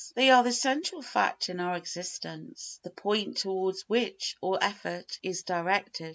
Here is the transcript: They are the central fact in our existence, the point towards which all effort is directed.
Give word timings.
They 0.15 0.31
are 0.31 0.41
the 0.43 0.51
central 0.51 1.03
fact 1.03 1.47
in 1.47 1.59
our 1.59 1.75
existence, 1.77 2.79
the 2.81 2.89
point 2.89 3.37
towards 3.37 3.83
which 3.83 4.35
all 4.41 4.57
effort 4.59 5.19
is 5.21 5.43
directed. 5.43 6.09